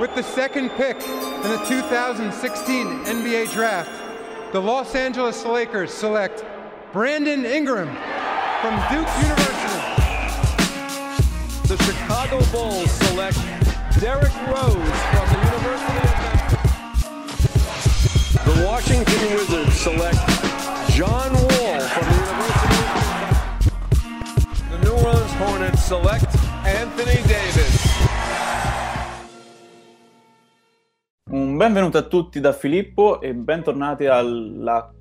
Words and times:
With 0.00 0.12
the 0.16 0.22
second 0.24 0.70
pick 0.70 0.96
in 0.96 1.42
the 1.42 1.64
2016 1.68 3.04
NBA 3.04 3.52
Draft, 3.52 3.92
the 4.52 4.60
Los 4.60 4.96
Angeles 4.96 5.44
Lakers 5.44 5.94
select 5.94 6.44
Brandon 6.92 7.46
Ingram 7.46 7.86
from 8.60 8.74
Duke 8.90 9.08
University. 9.22 9.80
The 11.68 11.76
Chicago 11.84 12.44
Bulls 12.50 12.90
select 12.90 13.38
Derrick 14.00 14.34
Rose 14.48 14.74
from 15.12 15.28
the 15.30 15.38
University 15.46 15.98
of 16.02 16.18
Memphis. 17.14 17.54
The 18.44 18.56
Washington 18.66 19.22
Wizards 19.32 19.76
select 19.78 20.18
John 20.90 21.32
Wall 21.34 21.80
from 21.80 22.04
the 22.10 22.16
University 22.26 22.82
of. 22.90 23.70
The 24.70 24.78
New 24.82 24.96
Orleans 25.06 25.34
Hornets 25.34 25.84
select 25.84 26.34
Anthony 26.66 27.22
Davis. 27.28 27.83
Un 31.54 31.60
benvenuto 31.60 31.98
a 31.98 32.02
tutti 32.02 32.40
da 32.40 32.52
Filippo 32.52 33.20
e 33.20 33.32
bentornati 33.32 34.06
alla 34.06 34.92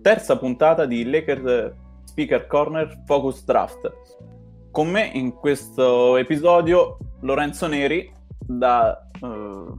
terza 0.00 0.38
puntata 0.38 0.86
di 0.86 1.04
Lakers 1.04 1.74
Speaker 2.04 2.46
Corner 2.46 3.02
Focus 3.04 3.44
Draft. 3.44 3.92
Con 4.70 4.88
me 4.88 5.10
in 5.12 5.34
questo 5.34 6.16
episodio 6.16 6.96
Lorenzo 7.20 7.66
Neri 7.66 8.10
da 8.38 8.98
uh, 9.20 9.78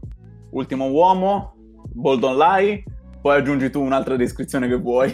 Ultimo 0.52 0.92
Uomo, 0.92 1.56
Bold 1.92 2.24
Online, 2.24 2.84
poi 3.20 3.38
aggiungi 3.38 3.72
tu 3.72 3.82
un'altra 3.82 4.16
descrizione 4.16 4.68
che 4.68 4.78
vuoi. 4.78 5.12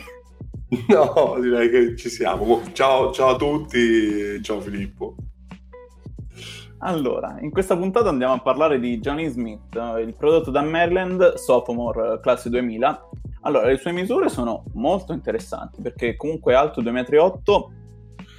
No, 0.89 1.37
direi 1.39 1.69
che 1.69 1.95
ci 1.95 2.09
siamo. 2.09 2.61
Ciao, 2.73 3.13
ciao 3.13 3.29
a 3.29 3.35
tutti, 3.37 4.43
ciao 4.43 4.59
Filippo. 4.59 5.15
Allora, 6.79 7.37
in 7.41 7.49
questa 7.49 7.75
puntata 7.75 8.09
andiamo 8.09 8.33
a 8.33 8.39
parlare 8.39 8.79
di 8.79 8.99
Johnny 8.99 9.27
Smith, 9.29 9.75
il 9.99 10.13
prodotto 10.15 10.51
da 10.51 10.61
Maryland, 10.61 11.33
sophomore 11.33 12.19
classe 12.21 12.49
2000. 12.49 13.09
Allora, 13.41 13.67
le 13.67 13.77
sue 13.77 13.91
misure 13.91 14.29
sono 14.29 14.63
molto 14.73 15.11
interessanti 15.11 15.81
perché 15.81 16.15
comunque 16.15 16.53
è 16.53 16.55
alto 16.55 16.81
2,8 16.81 16.91
m 16.91 17.75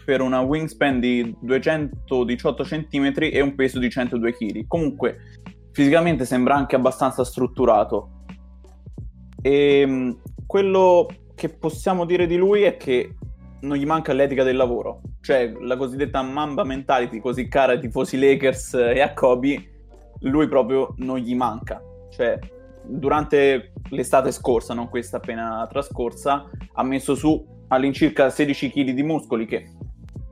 per 0.05 0.21
una 0.21 0.41
wingspan 0.41 1.01
di 1.01 1.37
218 1.41 2.63
cm 2.63 3.13
e 3.19 3.41
un 3.41 3.55
peso 3.57 3.81
di 3.81 3.91
102 3.91 4.33
kg. 4.33 4.67
Comunque, 4.67 5.19
fisicamente 5.73 6.25
sembra 6.25 6.55
anche 6.55 6.77
abbastanza 6.77 7.25
strutturato. 7.25 8.25
E 9.43 9.81
ehm, 9.81 10.21
quello 10.47 11.09
che 11.35 11.49
possiamo 11.49 12.05
dire 12.05 12.27
di 12.27 12.37
lui 12.37 12.63
è 12.63 12.77
che 12.77 13.17
non 13.61 13.77
gli 13.77 13.87
manca 13.87 14.13
l'etica 14.13 14.43
del 14.43 14.57
lavoro, 14.57 15.01
cioè 15.21 15.53
la 15.61 15.77
cosiddetta 15.77 16.23
mamba 16.23 16.65
mentality 16.65 17.21
così 17.21 17.49
cara 17.49 17.73
ai 17.73 17.81
tifosi 17.81 18.19
Lakers 18.19 18.75
e 18.75 19.01
a 19.01 19.13
Kobe, 19.13 19.79
lui 20.21 20.49
proprio 20.49 20.95
non 20.99 21.19
gli 21.19 21.35
manca. 21.35 21.83
Cioè, 22.11 22.39
durante 22.85 23.73
l'estate 23.91 24.33
scorsa, 24.33 24.75
non 24.75 24.89
questa 24.89 25.19
appena 25.19 25.67
trascorsa, 25.69 26.49
ha 26.73 26.83
messo 26.83 27.15
su 27.15 27.57
all'incirca 27.69 28.31
16 28.31 28.71
kg 28.71 28.91
di 28.91 29.03
muscoli 29.03 29.47
che 29.47 29.73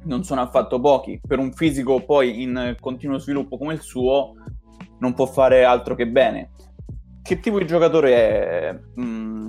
non 0.04 0.24
sono 0.24 0.40
affatto 0.40 0.80
pochi. 0.80 1.20
Per 1.24 1.38
un 1.38 1.52
fisico 1.52 2.04
poi 2.04 2.42
in 2.42 2.76
continuo 2.80 3.18
sviluppo 3.18 3.58
come 3.58 3.74
il 3.74 3.80
suo, 3.80 4.34
non 4.98 5.14
può 5.14 5.26
fare 5.26 5.64
altro 5.64 5.94
che 5.94 6.06
bene. 6.06 6.50
Che 7.22 7.40
tipo 7.40 7.58
di 7.58 7.66
giocatore 7.66 8.14
è 8.14 8.80
mm, 9.00 9.48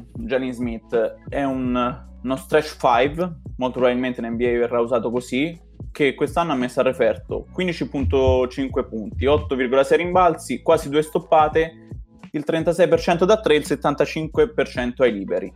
Smith? 0.50 1.16
È 1.30 1.44
un, 1.44 2.05
uno 2.23 2.36
stretch 2.36 2.78
5, 2.80 3.36
molto 3.58 3.80
probabilmente 3.80 4.22
in 4.22 4.32
NBA 4.32 4.58
verrà 4.58 4.80
usato 4.80 5.12
così, 5.12 5.60
che 5.92 6.16
quest'anno 6.16 6.52
ha 6.52 6.56
messo 6.56 6.80
a 6.80 6.84
referto 6.84 7.48
15.5 7.56 8.88
punti, 8.88 9.26
8,6 9.26 9.96
rimbalzi, 9.96 10.62
quasi 10.62 10.90
due 10.90 11.02
stoppate, 11.02 11.88
il 12.32 12.44
36% 12.46 13.24
da 13.24 13.40
3 13.40 13.54
e 13.54 13.58
il 13.58 13.66
75% 13.68 14.94
ai 14.98 15.14
liberi. 15.14 15.54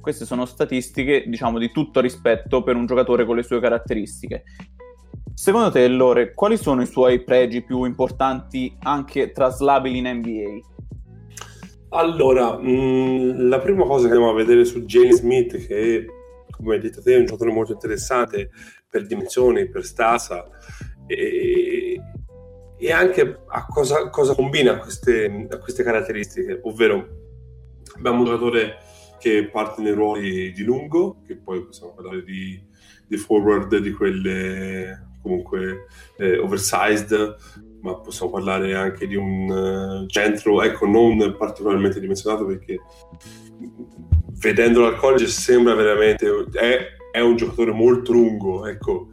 Queste 0.00 0.24
sono 0.24 0.44
statistiche, 0.44 1.24
diciamo, 1.26 1.58
di 1.58 1.70
tutto 1.70 2.00
rispetto 2.00 2.62
per 2.62 2.76
un 2.76 2.86
giocatore 2.86 3.24
con 3.24 3.36
le 3.36 3.42
sue 3.42 3.60
caratteristiche. 3.60 4.44
Secondo 5.32 5.70
te, 5.70 5.86
Lore, 5.88 6.32
quali 6.32 6.56
sono 6.56 6.82
i 6.82 6.86
suoi 6.86 7.24
pregi 7.24 7.62
più 7.62 7.84
importanti 7.84 8.74
anche 8.80 9.32
traslabili 9.32 9.98
in 9.98 10.06
NBA? 10.06 10.72
Allora, 11.90 12.58
mh, 12.58 12.68
mm, 12.68 13.48
la 13.48 13.58
prima 13.58 13.84
cosa 13.84 14.06
che 14.06 14.14
andiamo 14.14 14.32
a 14.32 14.36
vedere 14.36 14.64
su 14.64 14.84
Jane 14.84 15.12
Smith, 15.12 15.66
che 15.66 16.06
come 16.56 16.74
hai 16.74 16.80
detto 16.80 17.02
te 17.02 17.14
è 17.14 17.18
un 17.18 17.26
giocatore 17.26 17.52
molto 17.52 17.72
interessante 17.72 18.50
per 18.88 19.06
dimensioni, 19.06 19.68
per 19.68 19.84
stasa 19.84 20.48
e, 21.06 22.00
e 22.76 22.92
anche 22.92 23.40
a 23.46 23.66
cosa, 23.66 24.08
cosa 24.10 24.34
combina 24.34 24.78
queste, 24.78 25.46
a 25.50 25.58
queste, 25.58 25.82
caratteristiche, 25.82 26.60
ovvero 26.62 27.22
abbiamo 27.96 28.18
un 28.18 28.24
giocatore 28.24 28.78
che 29.18 29.48
parte 29.50 29.82
nei 29.82 29.92
ruoli 29.92 30.52
di 30.52 30.62
lungo, 30.64 31.22
che 31.26 31.36
poi 31.36 31.64
possiamo 31.64 31.94
parlare 31.94 32.22
di, 32.22 32.62
di 33.06 33.16
forward, 33.16 33.78
di 33.78 33.92
quelle 33.92 35.12
comunque 35.22 35.86
eh, 36.18 36.36
oversized, 36.36 37.36
ma 37.80 37.96
possiamo 37.96 38.32
parlare 38.32 38.74
anche 38.74 39.06
di 39.06 39.14
un 39.14 39.48
uh, 39.48 40.06
centro, 40.06 40.62
ecco, 40.62 40.86
non 40.86 41.36
particolarmente 41.38 42.00
dimensionato 42.00 42.44
perché 42.44 42.78
vedendolo 44.44 44.86
al 44.86 44.96
college 44.96 45.26
sembra 45.26 45.74
veramente, 45.74 46.28
è, 46.52 46.96
è 47.10 47.20
un 47.20 47.34
giocatore 47.36 47.72
molto 47.72 48.12
lungo, 48.12 48.66
ecco, 48.66 49.08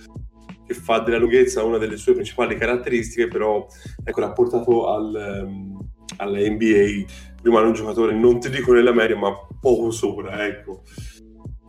che 0.68 0.74
fa 0.74 1.00
della 1.00 1.20
lunghezza 1.20 1.64
una 1.64 1.78
delle 1.78 1.96
sue 1.96 2.14
principali 2.14 2.58
caratteristiche, 2.58 3.30
però 3.30 3.66
ecco, 4.04 4.20
l'ha 4.20 4.34
portato 4.34 4.90
al, 4.90 5.46
um, 5.46 5.80
alla 6.18 6.38
NBA, 6.38 7.06
rimane 7.44 7.68
un 7.68 7.74
giocatore, 7.74 8.14
non 8.14 8.42
ti 8.42 8.50
dico 8.50 8.74
nella 8.74 8.94
media, 8.94 9.16
ma 9.16 9.32
poco 9.60 9.90
sopra, 9.92 10.46
ecco. 10.46 10.84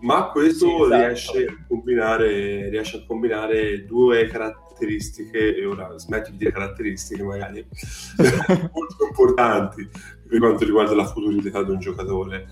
Ma 0.00 0.30
questo 0.30 0.66
sì, 0.66 0.74
esatto. 0.74 0.96
riesce, 0.96 1.44
a 1.46 1.64
combinare, 1.68 2.68
riesce 2.68 2.96
a 2.96 3.04
combinare 3.06 3.84
due 3.84 4.26
caratteristiche, 4.26 5.54
e 5.54 5.64
ora 5.64 5.96
smetti 5.96 6.32
di 6.32 6.38
dire 6.38 6.50
caratteristiche 6.50 7.22
magari, 7.22 7.64
molto 8.74 9.06
importanti 9.08 9.88
per 10.32 10.40
quanto 10.40 10.64
riguarda 10.64 10.94
la 10.94 11.04
futurità 11.04 11.62
di 11.62 11.70
un 11.70 11.78
giocatore 11.78 12.48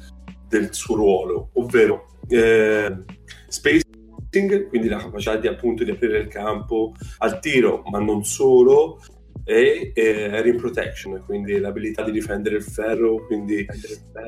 del 0.51 0.75
suo 0.75 0.97
ruolo, 0.97 1.51
ovvero 1.55 2.19
eh, 2.27 3.05
spacing, 3.47 4.69
quindi 4.69 4.89
la 4.89 4.99
capacità 4.99 5.37
di 5.37 5.47
appunto 5.47 5.85
di 5.85 5.93
aprire 5.93 6.19
il 6.19 6.27
campo 6.27 6.93
al 7.19 7.39
tiro, 7.39 7.83
ma 7.89 8.01
non 8.01 8.25
solo, 8.25 9.01
e 9.45 9.93
eh, 9.95 10.43
rim 10.43 10.57
protection, 10.57 11.23
quindi 11.25 11.59
l'abilità 11.59 12.03
di 12.03 12.11
difendere 12.11 12.57
il 12.57 12.65
ferro, 12.65 13.25
quindi 13.27 13.65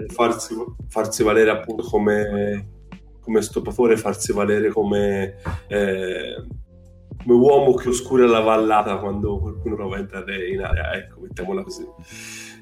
farsi, 0.09 0.55
farsi 0.89 1.23
valere 1.25 1.51
appunto 1.51 1.83
come, 1.83 2.69
come 3.21 3.43
stoppatore, 3.43 3.97
farsi 3.97 4.33
valere 4.33 4.69
come, 4.71 5.35
eh, 5.67 6.47
come 7.19 7.35
uomo 7.35 7.75
che 7.75 7.89
oscura 7.89 8.27
la 8.27 8.41
vallata 8.41 8.99
quando 8.99 9.39
qualcuno 9.39 9.75
prova 9.75 9.97
a 9.97 10.01
entrare 10.01 10.49
in 10.49 10.61
area, 10.61 10.95
ecco, 10.95 11.21
mettiamola 11.21 11.63
così. 11.65 11.85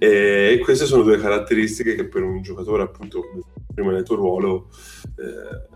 E 0.02 0.58
queste 0.62 0.86
sono 0.86 1.02
due 1.02 1.18
caratteristiche 1.18 1.94
che 1.94 2.08
per 2.08 2.22
un 2.22 2.40
giocatore, 2.40 2.84
appunto, 2.84 3.22
prima 3.74 3.92
nel 3.92 4.02
tuo 4.02 4.16
ruolo, 4.16 4.70
eh, 5.04 5.68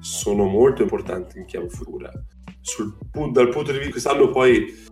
sono 0.00 0.44
molto 0.44 0.82
importanti 0.82 1.38
in 1.38 1.46
chiave 1.46 1.70
futura. 1.70 2.12
Sul, 2.60 2.94
dal 3.32 3.48
punto 3.48 3.72
di 3.72 3.78
vista, 3.78 3.92
quest'anno 3.92 4.28
poi 4.28 4.84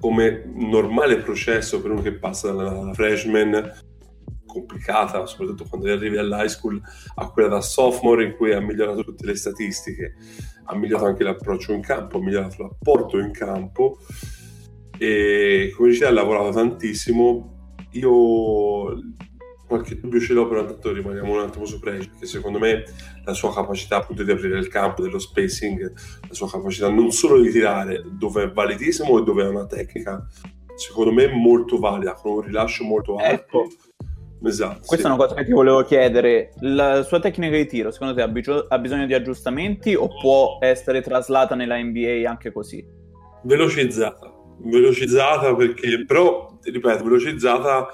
come 0.00 0.42
normale 0.52 1.18
processo 1.18 1.80
per 1.80 1.92
uno 1.92 2.02
che 2.02 2.14
passa 2.14 2.50
dalla 2.50 2.92
freshman 2.94 3.72
complicata, 4.44 5.24
soprattutto 5.26 5.64
quando 5.68 5.88
arrivi 5.88 6.16
all'high 6.16 6.48
school, 6.48 6.82
a 7.14 7.30
quella 7.30 7.48
da 7.48 7.60
sophomore 7.60 8.24
in 8.24 8.34
cui 8.34 8.52
ha 8.52 8.60
migliorato 8.60 9.04
tutte 9.04 9.24
le 9.24 9.36
statistiche, 9.36 10.16
ha 10.64 10.76
migliorato 10.76 11.06
anche 11.06 11.22
l'approccio 11.22 11.72
in 11.72 11.80
campo, 11.80 12.18
ha 12.18 12.20
migliorato 12.20 12.60
l'apporto 12.64 13.18
in 13.20 13.30
campo 13.30 13.98
e 14.98 15.72
come 15.76 15.90
dicevi 15.90 16.10
ha 16.10 16.12
lavorato 16.12 16.50
tantissimo. 16.50 17.53
Io 17.94 18.98
qualche 19.66 19.98
dubbio 19.98 20.20
ce 20.20 20.32
l'ho, 20.34 20.46
però 20.46 20.60
intanto 20.60 20.92
rimaniamo 20.92 21.32
un 21.32 21.40
attimo 21.40 21.64
su 21.64 21.80
Pregi, 21.80 22.08
perché 22.08 22.26
secondo 22.26 22.58
me 22.58 22.84
la 23.24 23.32
sua 23.32 23.52
capacità 23.52 23.96
appunto 23.96 24.22
di 24.22 24.30
aprire 24.30 24.58
il 24.58 24.68
campo, 24.68 25.02
dello 25.02 25.18
spacing, 25.18 25.92
la 26.28 26.34
sua 26.34 26.48
capacità 26.48 26.88
non 26.90 27.10
solo 27.10 27.40
di 27.40 27.50
tirare, 27.50 28.04
dove 28.06 28.44
è 28.44 28.52
validissimo 28.52 29.18
e 29.18 29.22
dove 29.24 29.44
è 29.44 29.48
una 29.48 29.66
tecnica, 29.66 30.26
secondo 30.76 31.12
me 31.12 31.26
molto 31.28 31.78
valida, 31.78 32.14
con 32.14 32.32
un 32.32 32.40
rilascio 32.42 32.84
molto 32.84 33.16
alto. 33.16 33.64
Ecco. 33.64 33.68
Esatto, 34.46 34.80
Questa 34.84 34.96
sì. 34.96 35.02
è 35.04 35.06
una 35.06 35.16
cosa 35.16 35.34
che 35.34 35.44
ti 35.46 35.52
volevo 35.52 35.82
chiedere. 35.84 36.52
La 36.60 37.02
sua 37.02 37.18
tecnica 37.18 37.56
di 37.56 37.66
tiro, 37.66 37.90
secondo 37.90 38.14
te, 38.14 38.20
ha, 38.20 38.28
bisog- 38.28 38.66
ha 38.68 38.78
bisogno 38.78 39.06
di 39.06 39.14
aggiustamenti 39.14 39.94
o 39.94 40.08
può 40.20 40.58
essere 40.60 41.00
traslata 41.00 41.54
nella 41.54 41.78
NBA 41.78 42.28
anche 42.28 42.52
così? 42.52 42.84
Velocizzata. 43.44 44.33
Velocizzata 44.58 45.54
perché, 45.54 46.04
però, 46.04 46.58
ripeto, 46.62 47.04
velocizzata 47.04 47.88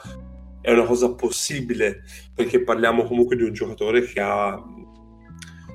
è 0.60 0.72
una 0.72 0.84
cosa 0.84 1.14
possibile 1.14 2.02
perché 2.34 2.62
parliamo 2.62 3.04
comunque 3.04 3.34
di 3.36 3.42
un 3.42 3.52
giocatore 3.52 4.02
che 4.02 4.20
ha 4.20 4.62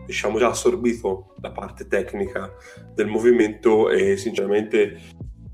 diciamo 0.06 0.38
già 0.38 0.50
assorbito 0.50 1.34
la 1.42 1.52
parte 1.52 1.88
tecnica 1.88 2.54
del 2.94 3.08
movimento 3.08 3.90
e 3.90 4.18
sinceramente 4.18 5.02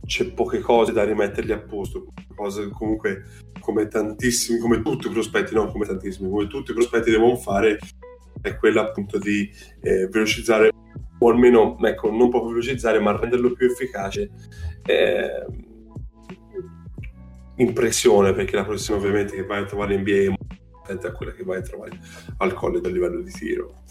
c'è 0.06 0.33
poche 0.33 0.60
cose 0.60 0.92
da 0.92 1.06
rimettergli 1.06 1.54
a 1.54 1.60
posto, 1.60 2.07
cose 2.36 2.69
comunque 2.69 3.24
come 3.62 3.88
tantissimi, 3.88 4.60
come 4.60 4.81
tutti 4.81 5.07
i 5.07 5.12
prospetti, 5.12 5.54
non 5.54 5.72
come 5.72 5.86
tantissimi, 5.86 6.30
come 6.30 6.48
tutti 6.48 6.72
i 6.72 6.74
prospetti 6.74 7.12
devono 7.12 7.38
fare, 7.38 7.80
è 8.42 8.57
quella 8.57 8.81
appunto 8.81 9.18
di 9.18 9.50
eh, 9.81 10.07
velocizzare, 10.07 10.72
o 11.23 11.29
almeno, 11.29 11.77
ecco, 11.81 12.09
non 12.09 12.29
proprio 12.29 12.51
velocizzare, 12.51 13.00
ma 13.00 13.15
renderlo 13.15 13.53
più 13.53 13.68
efficace. 13.68 14.31
Eh, 14.85 15.45
impressione, 17.57 18.33
perché 18.33 18.56
la 18.56 18.65
prossima 18.65 18.97
ovviamente 18.97 19.35
che 19.35 19.45
vai 19.45 19.62
a 19.62 19.65
trovare 19.65 19.94
in 19.94 20.01
NBA 20.01 20.35
è 20.88 21.07
a 21.07 21.12
quella 21.12 21.31
che 21.31 21.44
vai 21.44 21.59
a 21.59 21.62
trovare 21.62 21.91
al 22.38 22.53
college 22.53 22.88
a 22.88 22.91
livello 22.91 23.21
di 23.21 23.31
tiro. 23.31 23.83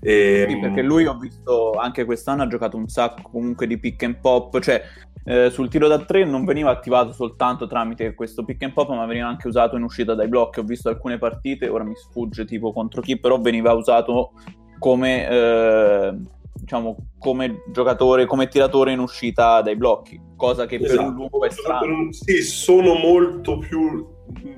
E, 0.00 0.46
sì, 0.48 0.56
perché 0.58 0.80
lui 0.80 1.04
ho 1.04 1.18
visto 1.18 1.72
anche 1.72 2.06
quest'anno 2.06 2.42
ha 2.42 2.46
giocato 2.46 2.78
un 2.78 2.88
sacco 2.88 3.28
comunque 3.30 3.66
di 3.66 3.78
pick 3.78 4.02
and 4.04 4.16
pop, 4.16 4.58
cioè 4.60 4.82
eh, 5.24 5.50
sul 5.50 5.68
tiro 5.68 5.86
da 5.86 5.98
tre 5.98 6.24
non 6.24 6.46
veniva 6.46 6.70
attivato 6.70 7.12
soltanto 7.12 7.66
tramite 7.66 8.14
questo 8.14 8.42
pick 8.42 8.62
and 8.62 8.72
pop, 8.72 8.88
ma 8.88 9.04
veniva 9.04 9.28
anche 9.28 9.48
usato 9.48 9.76
in 9.76 9.82
uscita 9.82 10.14
dai 10.14 10.28
blocchi. 10.28 10.60
Ho 10.60 10.64
visto 10.64 10.88
alcune 10.88 11.18
partite, 11.18 11.68
ora 11.68 11.84
mi 11.84 11.94
sfugge 11.94 12.46
tipo 12.46 12.72
contro 12.72 13.02
chi, 13.02 13.20
però 13.20 13.38
veniva 13.38 13.72
usato 13.72 14.32
come, 14.78 15.28
eh, 15.28 16.14
diciamo, 16.54 16.96
come 17.18 17.62
giocatore, 17.72 18.26
come 18.26 18.48
tiratore 18.48 18.92
in 18.92 18.98
uscita 18.98 19.60
dai 19.62 19.76
blocchi, 19.76 20.20
cosa 20.36 20.66
che 20.66 20.76
esatto. 20.76 20.96
per 20.96 21.08
un 21.08 21.14
lungo 21.14 21.44
è 21.44 21.50
strano. 21.50 22.12
Sì, 22.12 22.42
sono 22.42 22.94
molto 22.94 23.58
più 23.58 24.06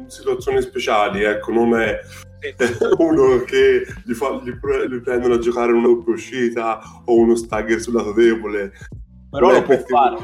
situazioni 0.07 0.61
speciali, 0.61 1.23
ecco, 1.23 1.53
non 1.53 1.75
è 1.81 1.99
uno 2.99 3.39
che 3.45 3.85
gli, 4.05 4.13
fa, 4.13 4.41
gli, 4.43 4.51
gli 4.51 5.01
prendono 5.01 5.35
a 5.35 5.39
giocare 5.39 5.73
una 5.73 5.87
doppia 5.87 6.13
uscita 6.13 6.81
o 7.05 7.17
uno 7.17 7.35
stagger 7.37 7.81
sul 7.81 7.95
lato 7.95 8.13
debole 8.13 8.73
però 9.33 9.51
lo 9.51 9.63
può 9.63 9.79
fare. 9.79 10.19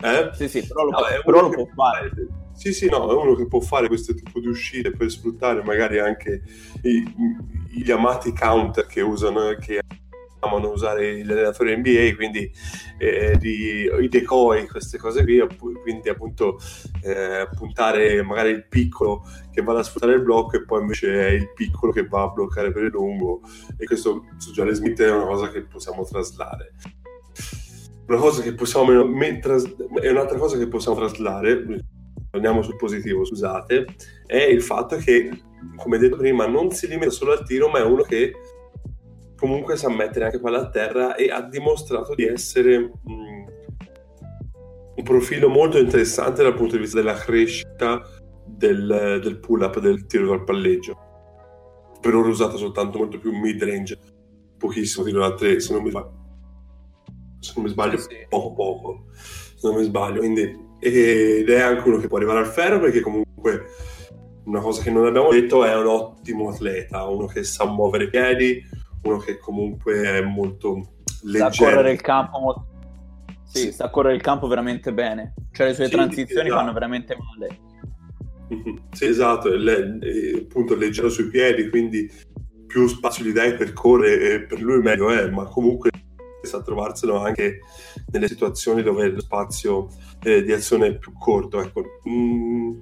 Eh? 0.00 0.30
Sì, 0.34 0.48
sì, 0.48 0.66
però 0.66 0.84
lo, 0.84 0.90
no, 0.90 0.98
però 1.24 1.40
lo 1.40 1.48
può 1.48 1.66
fare. 1.74 2.10
Sì, 2.52 2.74
sì, 2.74 2.88
no, 2.88 3.10
è 3.10 3.14
uno 3.14 3.34
che 3.34 3.46
può 3.46 3.60
fare 3.60 3.88
questo 3.88 4.12
tipo 4.12 4.38
di 4.38 4.48
uscite 4.48 4.90
per 4.90 5.10
sfruttare 5.10 5.62
magari 5.62 5.98
anche 5.98 6.42
i, 6.82 7.02
gli 7.70 7.90
amati 7.90 8.34
counter 8.34 8.84
che 8.86 9.00
usano, 9.00 9.54
che 9.58 9.80
amano 10.40 10.70
usare 10.70 11.16
gli 11.16 11.30
allenatori 11.30 11.76
NBA, 11.76 12.14
quindi 12.16 12.50
eh, 12.98 13.36
di, 13.38 13.88
i 14.00 14.08
decoy, 14.08 14.66
queste 14.66 14.98
cose 14.98 15.24
qui, 15.24 15.74
quindi 15.82 16.08
appunto 16.08 16.58
eh, 17.02 17.48
puntare 17.56 18.22
magari 18.22 18.50
il 18.50 18.66
piccolo 18.66 19.24
che 19.52 19.62
va 19.62 19.78
a 19.78 19.82
sfruttare 19.82 20.14
il 20.14 20.22
blocco 20.22 20.56
e 20.56 20.64
poi 20.64 20.80
invece 20.80 21.28
è 21.28 21.30
il 21.30 21.52
piccolo 21.52 21.92
che 21.92 22.06
va 22.06 22.22
a 22.22 22.28
bloccare 22.28 22.72
per 22.72 22.84
il 22.84 22.90
lungo 22.90 23.40
e 23.76 23.84
questo 23.84 24.24
su 24.36 24.52
Jalen 24.52 24.74
Smith 24.74 25.00
è 25.00 25.10
una 25.10 25.26
cosa 25.26 25.50
che 25.50 25.62
possiamo 25.62 26.04
traslare. 26.04 26.74
Una 28.06 28.18
cosa 28.18 28.40
che 28.40 28.54
possiamo 28.54 28.92
è 28.92 30.10
un'altra 30.10 30.38
cosa 30.38 30.56
che 30.56 30.66
possiamo 30.66 30.96
traslare 30.96 31.84
andiamo 32.30 32.62
sul 32.62 32.76
positivo 32.76 33.24
scusate 33.24 33.86
è 34.26 34.36
il 34.36 34.62
fatto 34.62 34.96
che 34.96 35.30
come 35.76 35.98
detto 35.98 36.16
prima 36.16 36.46
non 36.46 36.70
si 36.70 36.86
limita 36.86 37.10
solo 37.10 37.32
al 37.32 37.44
tiro 37.44 37.68
ma 37.68 37.78
è 37.78 37.84
uno 37.84 38.02
che 38.02 38.32
comunque 39.38 39.76
sa 39.76 39.88
mettere 39.88 40.26
anche 40.26 40.40
palla 40.40 40.60
a 40.60 40.68
terra 40.68 41.14
e 41.14 41.30
ha 41.30 41.40
dimostrato 41.42 42.14
di 42.14 42.24
essere 42.24 42.78
mh, 42.78 43.44
un 44.96 45.04
profilo 45.04 45.48
molto 45.48 45.78
interessante 45.78 46.42
dal 46.42 46.54
punto 46.54 46.74
di 46.74 46.82
vista 46.82 46.96
della 46.98 47.14
crescita 47.14 48.02
del, 48.44 49.20
del 49.22 49.38
pull 49.38 49.62
up 49.62 49.78
del 49.78 50.06
tiro 50.06 50.26
dal 50.26 50.44
palleggio 50.44 50.98
per 52.00 52.14
ora 52.14 52.28
usato 52.28 52.56
soltanto 52.56 52.98
molto 52.98 53.18
più 53.18 53.36
mid 53.36 53.62
range 53.62 53.98
pochissimo 54.56 55.04
tiro 55.04 55.20
da 55.20 55.34
tre 55.34 55.60
se 55.60 55.72
non 55.72 55.82
mi 55.82 55.90
fa 55.90 56.18
se 57.40 57.52
non 57.56 57.64
mi 57.64 57.70
sbaglio, 57.70 57.98
sì. 57.98 58.26
poco 58.28 58.52
poco, 58.52 59.04
se 59.14 59.68
non 59.68 59.76
mi 59.76 59.84
sbaglio, 59.84 60.18
quindi, 60.18 60.66
ed 60.80 61.48
è 61.48 61.60
anche 61.60 61.88
uno 61.88 61.98
che 61.98 62.08
può 62.08 62.16
arrivare 62.16 62.40
al 62.40 62.46
ferro 62.46 62.80
perché 62.80 63.00
comunque 63.00 63.66
una 64.44 64.60
cosa 64.60 64.82
che 64.82 64.90
non 64.90 65.06
abbiamo 65.06 65.30
detto 65.30 65.64
è 65.64 65.74
un 65.76 65.86
ottimo 65.86 66.48
atleta, 66.48 67.04
uno 67.04 67.26
che 67.26 67.44
sa 67.44 67.66
muovere 67.66 68.04
i 68.04 68.10
piedi, 68.10 68.62
uno 69.02 69.18
che 69.18 69.38
comunque 69.38 70.02
è 70.02 70.20
molto 70.22 70.94
leggero. 71.22 71.52
Sa 71.52 71.64
correre 71.64 71.92
il 71.92 72.00
campo. 72.00 72.66
Sì, 73.44 73.58
sì, 73.58 73.72
sa 73.72 73.88
correre 73.88 74.14
il 74.14 74.20
campo 74.20 74.46
veramente 74.46 74.92
bene, 74.92 75.34
cioè 75.52 75.68
le 75.68 75.74
sue 75.74 75.86
sì, 75.86 75.90
transizioni 75.90 76.48
esatto. 76.48 76.60
fanno 76.60 76.72
veramente 76.72 77.16
male. 77.16 77.58
Sì, 78.92 79.06
esatto, 79.06 79.52
è, 79.52 80.38
appunto 80.42 80.74
leggero 80.74 81.08
sui 81.08 81.28
piedi, 81.28 81.68
quindi 81.70 82.10
più 82.66 82.86
spazio 82.86 83.24
gli 83.24 83.32
dai 83.32 83.54
per 83.54 83.72
correre, 83.72 84.44
per 84.44 84.60
lui 84.60 84.82
meglio 84.82 85.10
è, 85.10 85.28
ma 85.30 85.44
comunque 85.44 85.90
a 86.50 86.62
trovarselo 86.62 87.20
anche 87.20 87.60
nelle 88.12 88.28
situazioni 88.28 88.82
dove 88.82 89.08
lo 89.08 89.20
spazio 89.20 89.88
eh, 90.22 90.42
di 90.42 90.52
azione 90.52 90.86
è 90.88 90.98
più 90.98 91.12
corto. 91.12 91.60
Ecco. 91.60 91.84
Mm, 92.08 92.78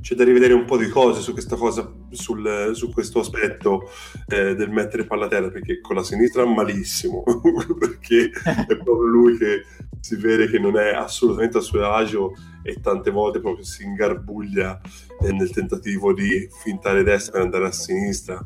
c'è 0.00 0.14
da 0.14 0.24
rivedere 0.24 0.52
un 0.52 0.64
po' 0.64 0.76
di 0.76 0.88
cose 0.88 1.20
su 1.20 1.32
questa 1.32 1.56
cosa, 1.56 1.92
sul, 2.10 2.70
su 2.74 2.90
questo 2.90 3.20
aspetto 3.20 3.90
eh, 4.28 4.54
del 4.54 4.70
mettere 4.70 5.04
palla 5.04 5.26
a 5.26 5.28
terra, 5.28 5.50
perché 5.50 5.80
con 5.80 5.96
la 5.96 6.02
sinistra 6.02 6.44
malissimo, 6.44 7.22
perché 7.78 8.30
è 8.30 8.76
proprio 8.76 9.06
lui 9.06 9.36
che 9.36 9.62
si 10.00 10.16
vede 10.16 10.48
che 10.48 10.58
non 10.58 10.78
è 10.78 10.90
assolutamente 10.92 11.58
a 11.58 11.60
suo 11.60 11.84
agio 11.92 12.32
e 12.62 12.80
tante 12.80 13.10
volte 13.10 13.40
proprio 13.40 13.64
si 13.64 13.84
ingarbuglia 13.84 14.80
eh, 15.22 15.32
nel 15.32 15.50
tentativo 15.50 16.12
di 16.12 16.48
fintare 16.62 17.02
destra 17.02 17.32
per 17.32 17.42
andare 17.42 17.66
a 17.66 17.72
sinistra 17.72 18.44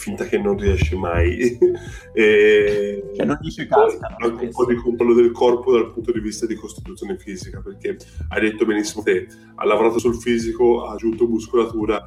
finta 0.00 0.24
che 0.24 0.38
non 0.38 0.56
riesce 0.56 0.96
mai. 0.96 1.58
e 2.14 3.10
cioè 3.14 3.26
non 3.26 3.38
dice 3.40 3.66
casca. 3.66 4.16
Anche 4.18 4.46
un 4.46 4.50
po' 4.50 4.64
di 4.64 4.74
controllo 4.76 5.14
del 5.14 5.30
corpo 5.30 5.72
dal 5.72 5.92
punto 5.92 6.10
di 6.10 6.20
vista 6.20 6.46
di 6.46 6.54
costituzione 6.54 7.18
fisica, 7.18 7.60
perché 7.60 7.98
hai 8.30 8.40
detto 8.40 8.64
benissimo 8.64 9.02
te, 9.02 9.26
ha 9.54 9.64
lavorato 9.66 9.98
sul 9.98 10.16
fisico, 10.16 10.86
ha 10.86 10.92
aggiunto 10.92 11.28
muscolatura, 11.28 12.02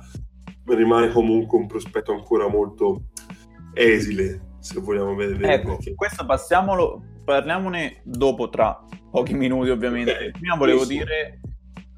ma 0.66 0.76
rimane 0.76 1.12
comunque 1.12 1.60
un 1.60 1.68
prospetto 1.68 2.12
ancora 2.12 2.48
molto 2.48 3.04
esile, 3.74 4.56
se 4.60 4.80
vogliamo 4.80 5.14
vedere. 5.14 5.54
Ecco, 5.54 5.78
questo 5.96 6.26
passiamolo, 6.26 7.04
parliamone 7.24 8.02
dopo, 8.04 8.50
tra 8.50 8.84
pochi 9.12 9.36
minuti 9.36 9.70
ovviamente. 9.70 10.12
Okay. 10.12 10.32
Prima 10.32 10.56
volevo 10.56 10.84
sì. 10.84 10.98
dire... 10.98 11.40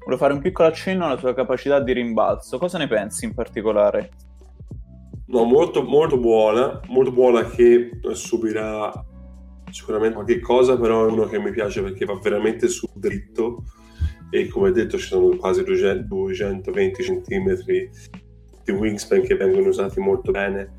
Volevo 0.06 0.22
fare 0.22 0.34
un 0.34 0.40
piccolo 0.40 0.68
accenno 0.68 1.06
alla 1.06 1.16
sua 1.16 1.34
capacità 1.34 1.80
di 1.80 1.92
rimbalzo. 1.92 2.58
Cosa 2.58 2.78
ne 2.78 2.86
pensi 2.86 3.24
in 3.24 3.34
particolare? 3.34 4.10
No, 5.36 5.44
molto, 5.44 5.82
molto 5.82 6.16
buona, 6.16 6.80
molto 6.86 7.12
buona 7.12 7.44
che 7.44 7.90
subirà 8.12 8.90
sicuramente 9.70 10.14
qualche 10.14 10.40
cosa, 10.40 10.78
però 10.78 11.06
è 11.06 11.12
uno 11.12 11.26
che 11.26 11.38
mi 11.38 11.50
piace 11.50 11.82
perché 11.82 12.06
va 12.06 12.18
veramente 12.18 12.68
sul 12.68 12.88
dritto 12.94 13.64
e 14.30 14.48
come 14.48 14.70
detto 14.70 14.96
ci 14.96 15.08
sono 15.08 15.36
quasi 15.36 15.62
200, 15.62 16.06
220 16.06 17.02
cm 17.02 17.54
di 18.64 18.72
wingspan 18.72 19.20
che 19.20 19.34
vengono 19.36 19.68
usati 19.68 20.00
molto 20.00 20.30
bene. 20.30 20.72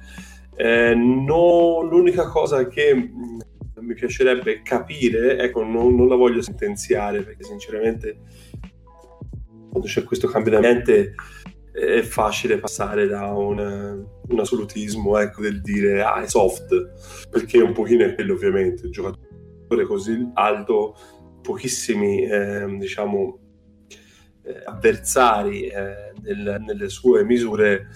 Eh, 0.56 0.96
no, 0.96 1.84
l'unica 1.84 2.28
cosa 2.28 2.68
che 2.68 2.96
mi 2.96 3.94
piacerebbe 3.94 4.64
capire, 4.64 5.38
ecco, 5.38 5.62
non, 5.62 5.96
non, 5.96 6.08
la 6.08 6.16
voglio 6.16 6.42
sentenziare 6.42 7.22
perché 7.22 7.44
sinceramente 7.44 8.22
quando 9.70 9.88
c'è 9.88 10.04
questo 10.04 10.28
cambio 10.28 10.56
di 10.56 10.66
mente 10.66 11.14
è 11.78 12.02
facile 12.02 12.58
passare 12.58 13.06
da 13.06 13.28
un, 13.28 14.04
un 14.28 14.40
assolutismo 14.40 15.18
ecco, 15.20 15.42
del 15.42 15.62
dire 15.62 16.02
ah 16.02 16.24
è 16.24 16.28
soft 16.28 17.28
perché 17.30 17.60
un 17.60 17.72
pochino 17.74 18.04
è 18.04 18.16
quello 18.16 18.34
ovviamente. 18.34 18.86
Un 18.86 18.92
giocatore 18.92 19.86
così 19.86 20.32
alto 20.34 20.96
pochissimi 21.42 22.24
eh, 22.24 22.66
diciamo 22.80 23.40
eh, 24.44 24.64
avversari 24.66 25.68
eh, 25.68 26.14
nel, 26.22 26.64
nelle 26.66 26.90
sue 26.90 27.24
misure 27.24 27.90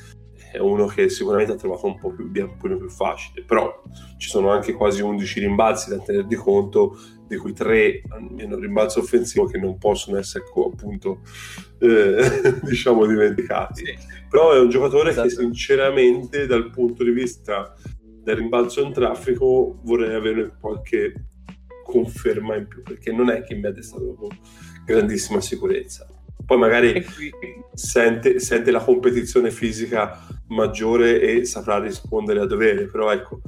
è 0.51 0.59
uno 0.59 0.85
che 0.85 1.09
sicuramente 1.09 1.53
ha 1.53 1.55
trovato 1.55 1.87
un 1.87 1.97
po' 1.97 2.11
più, 2.11 2.25
un 2.25 2.57
po 2.57 2.67
più 2.67 2.89
facile. 2.89 3.43
Però 3.43 3.81
ci 4.17 4.29
sono 4.29 4.51
anche 4.51 4.73
quasi 4.73 5.01
11 5.01 5.39
rimbalzi 5.39 5.89
da 5.89 5.99
tenere 5.99 6.27
di 6.27 6.35
conto 6.35 6.97
di 7.31 7.37
cui 7.37 7.53
tre 7.53 8.01
hanno 8.09 8.59
rimbalzo 8.59 8.99
offensivo 8.99 9.45
che 9.45 9.57
non 9.57 9.77
possono 9.77 10.17
essere 10.17 10.43
appunto 10.43 11.21
eh, 11.79 12.59
diciamo 12.61 13.05
dimenticati. 13.05 13.85
Sì. 13.85 13.97
Però 14.29 14.51
è 14.51 14.59
un 14.59 14.67
giocatore 14.67 15.11
esatto. 15.11 15.29
che 15.29 15.33
sinceramente 15.35 16.45
dal 16.45 16.69
punto 16.69 17.05
di 17.05 17.11
vista 17.11 17.73
del 18.21 18.35
rimbalzo 18.35 18.81
in 18.81 18.91
traffico 18.91 19.79
vorrei 19.83 20.13
avere 20.13 20.57
qualche 20.59 21.27
conferma 21.85 22.57
in 22.57 22.67
più 22.67 22.81
perché 22.83 23.13
non 23.13 23.29
è 23.29 23.43
che 23.43 23.55
mi 23.55 23.65
ha 23.65 23.71
destato 23.71 24.27
grandissima 24.85 25.39
sicurezza. 25.39 26.05
Poi 26.45 26.57
magari 26.57 27.01
sente, 27.73 28.41
sente 28.41 28.71
la 28.71 28.83
competizione 28.83 29.51
fisica 29.51 30.27
maggiore 30.49 31.21
e 31.21 31.45
saprà 31.45 31.79
rispondere 31.79 32.41
a 32.41 32.45
dovere, 32.45 32.87
però 32.87 33.09
ecco, 33.09 33.39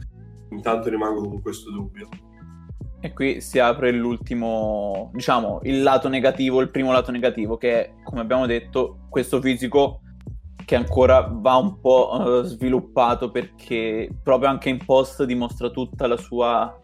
intanto 0.52 0.90
rimango 0.90 1.28
con 1.28 1.42
questo 1.42 1.70
dubbio. 1.70 2.08
E 3.06 3.12
qui 3.12 3.42
si 3.42 3.60
apre 3.60 3.92
l'ultimo, 3.92 5.12
diciamo, 5.14 5.60
il 5.64 5.84
lato 5.84 6.08
negativo, 6.08 6.62
il 6.62 6.72
primo 6.72 6.94
lato 6.94 7.12
negativo, 7.12 7.58
che 7.58 7.72
è, 7.74 7.94
come 8.02 8.22
abbiamo 8.22 8.46
detto, 8.46 9.00
questo 9.10 9.42
fisico 9.42 10.00
che 10.66 10.76
ancora 10.76 11.30
va 11.30 11.58
un 11.58 11.82
po' 11.82 12.12
uh, 12.14 12.44
sviluppato 12.44 13.30
perché 13.30 14.10
proprio 14.24 14.48
anche 14.48 14.70
in 14.70 14.78
post 14.86 15.26
dimostra 15.26 15.70
tutta 15.70 16.08
la 16.08 16.16
sua 16.16 16.80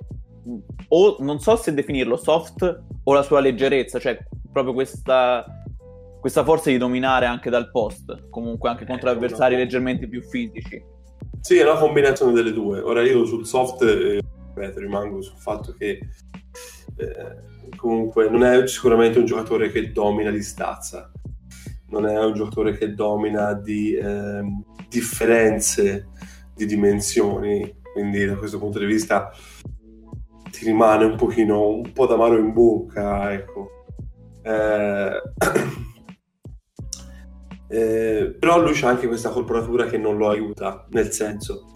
o 0.89 1.15
non 1.19 1.39
so 1.39 1.55
se 1.55 1.73
definirlo 1.73 2.17
soft 2.17 2.83
o 3.01 3.13
la 3.13 3.21
sua 3.21 3.39
leggerezza, 3.39 3.97
cioè 3.97 4.17
proprio 4.51 4.73
questa, 4.73 5.45
questa 6.19 6.43
forza 6.43 6.69
di 6.69 6.77
dominare 6.77 7.27
anche 7.27 7.49
dal 7.49 7.71
post, 7.71 8.27
comunque 8.29 8.69
anche 8.69 8.85
contro 8.85 9.09
Eh, 9.09 9.13
avversari 9.13 9.53
no. 9.53 9.61
leggermente 9.61 10.05
più 10.09 10.21
fisici. 10.21 10.83
Sì, 11.39 11.55
è 11.55 11.63
una 11.63 11.79
combinazione 11.79 12.33
delle 12.33 12.51
due. 12.51 12.81
Ora 12.81 13.03
io 13.03 13.23
sul 13.23 13.45
soft 13.45 13.83
eh, 13.83 14.19
ripeto, 14.59 14.79
rimango 14.79 15.21
sul 15.21 15.37
fatto 15.37 15.73
che 15.73 15.99
eh, 16.97 17.35
comunque 17.75 18.29
non 18.29 18.43
è 18.43 18.67
sicuramente 18.67 19.19
un 19.19 19.25
giocatore 19.25 19.71
che 19.71 19.91
domina 19.91 20.31
di 20.31 20.41
stazza, 20.41 21.11
non 21.87 22.05
è 22.05 22.17
un 22.23 22.33
giocatore 22.33 22.77
che 22.77 22.93
domina 22.93 23.53
di 23.53 23.95
ehm, 23.95 24.63
differenze 24.89 26.09
di 26.53 26.65
dimensioni, 26.65 27.77
quindi 27.93 28.25
da 28.25 28.35
questo 28.35 28.59
punto 28.59 28.79
di 28.79 28.85
vista 28.85 29.31
ti 30.51 30.65
rimane 30.65 31.05
un 31.05 31.15
pochino 31.15 31.69
un 31.69 31.93
po' 31.93 32.05
d'amaro 32.05 32.37
in 32.37 32.51
bocca, 32.51 33.31
ecco. 33.31 33.85
Eh, 34.41 35.21
eh, 37.69 38.35
però 38.37 38.61
lui 38.61 38.73
c'ha 38.73 38.89
anche 38.89 39.07
questa 39.07 39.29
corporatura 39.29 39.85
che 39.85 39.97
non 39.97 40.17
lo 40.17 40.29
aiuta, 40.29 40.85
nel 40.89 41.11
senso 41.11 41.69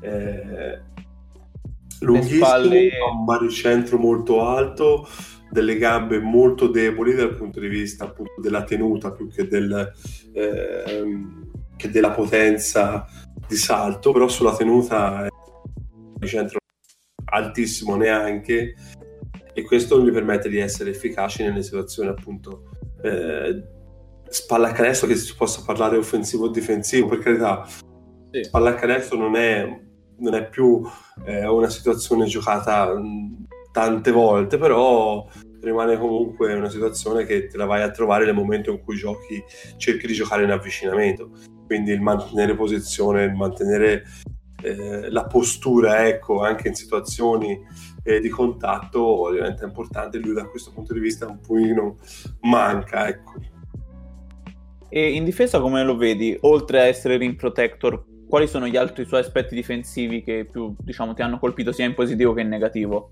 eh, 0.00 0.80
lunghissimo, 2.00 2.44
spalle- 2.44 2.90
ha 2.98 3.10
un 3.10 3.24
baricentro 3.24 3.98
molto 3.98 4.46
alto, 4.46 5.06
delle 5.50 5.76
gambe 5.78 6.20
molto 6.20 6.68
deboli 6.68 7.14
dal 7.14 7.34
punto 7.34 7.58
di 7.58 7.68
vista 7.68 8.04
appunto 8.04 8.40
della 8.40 8.62
tenuta 8.62 9.10
più 9.10 9.28
che, 9.28 9.48
del, 9.48 9.92
ehm, 10.32 11.50
che 11.76 11.90
della 11.90 12.10
potenza 12.10 13.06
di 13.48 13.56
salto, 13.56 14.12
però 14.12 14.28
sulla 14.28 14.54
tenuta 14.54 15.26
è 15.26 15.28
un 15.28 16.12
baricentro 16.14 16.58
altissimo 17.32 17.96
neanche 17.96 18.74
e 19.52 19.62
questo 19.64 20.00
gli 20.02 20.12
permette 20.12 20.48
di 20.48 20.58
essere 20.58 20.90
efficaci 20.90 21.42
nelle 21.42 21.62
situazioni 21.62 22.08
appunto 22.08 22.68
eh, 23.02 23.62
spalla 24.28 24.70
canestro 24.70 25.08
che 25.08 25.16
si 25.16 25.34
possa 25.34 25.62
parlare 25.64 25.96
offensivo 25.96 26.44
o 26.44 26.48
difensivo 26.50 27.08
per 27.08 27.18
carità 27.18 27.66
Sì. 28.30 28.44
spalla 28.44 28.74
canestro 28.74 29.18
non 29.18 29.34
è, 29.34 29.80
non 30.20 30.34
è 30.34 30.48
più 30.48 30.82
eh, 31.24 31.46
una 31.46 31.68
situazione 31.68 32.26
giocata 32.26 32.94
mh, 32.94 33.46
tante 33.72 34.10
volte 34.10 34.58
però 34.58 35.26
rimane 35.60 35.98
comunque 35.98 36.54
una 36.54 36.70
situazione 36.70 37.24
che 37.24 37.46
te 37.46 37.56
la 37.56 37.66
vai 37.66 37.82
a 37.82 37.90
trovare 37.90 38.24
nel 38.24 38.34
momento 38.34 38.70
in 38.70 38.82
cui 38.82 38.96
giochi 38.96 39.42
cerchi 39.76 40.06
di 40.06 40.14
giocare 40.14 40.44
in 40.44 40.50
avvicinamento 40.50 41.30
quindi 41.66 41.92
il 41.92 42.00
mantenere 42.00 42.54
posizione 42.54 43.24
il 43.24 43.34
mantenere 43.34 44.04
eh, 44.62 45.10
la 45.10 45.24
postura 45.26 46.06
ecco 46.06 46.42
anche 46.42 46.68
in 46.68 46.74
situazioni 46.74 47.58
eh, 48.02 48.20
di 48.20 48.28
contatto 48.28 49.30
diventa 49.30 49.64
importante 49.64 50.18
lui 50.18 50.34
da 50.34 50.46
questo 50.46 50.72
punto 50.72 50.92
di 50.92 51.00
vista 51.00 51.26
un 51.26 51.40
pochino 51.40 51.96
manca 52.40 53.08
ecco 53.08 53.34
E 54.92 55.12
in 55.12 55.24
difesa 55.24 55.60
come 55.60 55.84
lo 55.84 55.96
vedi? 55.96 56.36
Oltre 56.40 56.80
a 56.80 56.84
essere 56.84 57.16
rim 57.16 57.36
protector, 57.36 58.04
quali 58.30 58.46
sono 58.46 58.68
gli 58.68 58.76
altri 58.76 59.04
suoi 59.04 59.20
aspetti 59.20 59.56
difensivi 59.56 60.22
che 60.22 60.46
più 60.50 60.72
diciamo 60.78 61.14
ti 61.14 61.20
hanno 61.20 61.40
colpito 61.40 61.72
sia 61.72 61.84
in 61.84 61.94
positivo 61.94 62.32
che 62.32 62.42
in 62.42 62.48
negativo? 62.48 63.10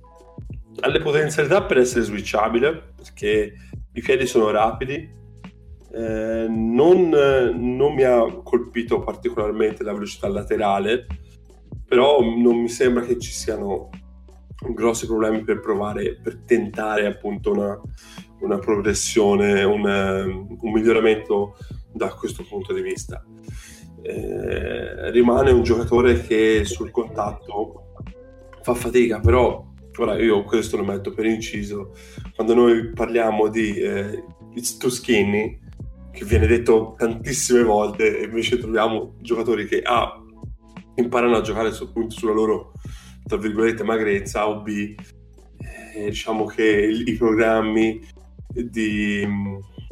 ha 0.81 0.89
le 0.89 1.01
potenzialità 1.01 1.65
per 1.65 1.79
essere 1.79 2.05
switchabile 2.05 2.93
perché 2.95 3.53
i 3.93 4.01
piedi 4.01 4.27
sono 4.27 4.51
rapidi 4.51 5.17
eh, 5.93 6.47
non, 6.49 7.09
non 7.09 7.95
mi 7.95 8.05
ha 8.05 8.25
colpito 8.45 9.01
particolarmente 9.01 9.83
la 9.83 9.93
velocità 9.93 10.29
laterale 10.29 11.07
però 11.85 12.21
non 12.21 12.61
mi 12.61 12.69
sembra 12.69 13.05
che 13.05 13.19
ci 13.19 13.33
siano 13.33 13.91
grossi 14.73 15.07
problemi 15.07 15.43
per 15.43 15.59
provare 15.59 16.21
per 16.23 16.43
tentare 16.47 17.07
appunto 17.07 17.51
una, 17.51 17.81
una 18.41 18.59
progressione 18.59 19.65
un, 19.65 19.85
un 19.85 20.73
miglioramento 20.73 21.57
da 21.93 22.09
questo 22.15 22.45
punto 22.49 22.73
di 22.73 22.83
vista 22.83 23.25
eh, 24.03 25.11
rimane 25.11 25.51
un 25.51 25.63
giocatore 25.63 26.23
che 26.23 26.65
sul 26.65 26.91
contatto 26.91 27.95
fa 28.63 28.75
fatica 28.75 29.21
però 29.21 29.67
ora 29.99 30.21
io 30.21 30.45
questo 30.45 30.77
lo 30.77 30.85
metto 30.85 31.13
per 31.13 31.27
inciso. 31.27 31.95
Quando 32.35 32.55
noi 32.55 32.93
parliamo 32.93 33.49
di 33.49 33.75
eh, 33.77 34.23
it's 34.55 34.77
too 34.77 34.91
skinny 34.91 35.59
che 36.13 36.25
viene 36.25 36.47
detto 36.47 36.95
tantissime 36.97 37.63
volte 37.63 38.19
e 38.19 38.25
invece 38.25 38.59
troviamo 38.59 39.15
giocatori 39.21 39.67
che 39.67 39.83
A 39.83 40.21
imparano 40.97 41.37
a 41.37 41.41
giocare 41.43 41.73
su, 41.73 41.85
appunto 41.85 42.15
sulla 42.17 42.33
loro 42.33 42.73
tra 43.25 43.37
virgolette 43.37 43.85
magrezza 43.85 44.49
o 44.49 44.63
B 44.63 44.95
eh, 45.59 46.05
diciamo 46.07 46.45
che 46.47 46.65
i 46.65 47.13
programmi 47.15 48.01
di, 48.49 49.27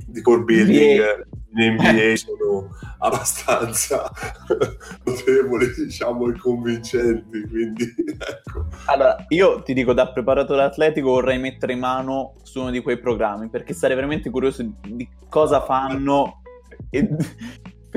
di 0.07 0.21
core 0.21 0.43
building 0.43 1.27
in 1.57 1.75
NBA 1.75 2.17
sono 2.17 2.69
abbastanza 2.99 4.11
notevoli 5.05 5.73
diciamo 5.75 6.29
e 6.29 6.39
convincenti 6.39 7.49
quindi 7.49 7.85
ecco. 8.19 8.67
Allora, 8.87 9.25
io 9.29 9.63
ti 9.63 9.73
dico 9.73 9.93
da 9.93 10.11
preparatore 10.11 10.63
atletico 10.63 11.11
vorrei 11.11 11.39
mettere 11.39 11.75
mano 11.75 12.35
su 12.43 12.61
uno 12.61 12.71
di 12.71 12.83
quei 12.83 12.99
programmi 12.99 13.49
perché 13.49 13.73
sarei 13.73 13.97
veramente 13.97 14.31
curioso 14.31 14.67
di 14.83 15.09
cosa 15.29 15.63
fanno 15.63 16.43
e- 16.91 17.09